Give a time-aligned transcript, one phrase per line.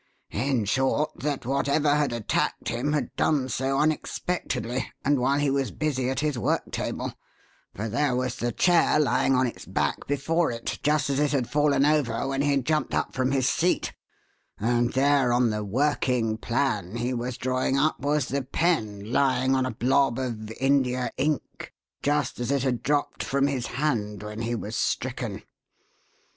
[0.31, 5.69] In short, that whatever had attacked him had done so unexpectedly and while he was
[5.69, 7.13] busy at his work table,
[7.75, 11.51] for there was the chair lying on its back before it, just as it had
[11.51, 13.93] fallen over when he jumped up from his seat,
[14.59, 19.67] and there on the 'working plan' he was drawing up was the pen lying on
[19.67, 21.71] a blob of India ink,
[22.01, 25.43] just as it had dropped from his hand when he was stricken.